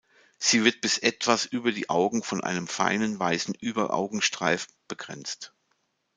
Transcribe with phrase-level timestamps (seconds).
[0.39, 5.53] Sie wird bis etwas über die Augen von einem feinen, weißen Überaugenstreif begrenzt.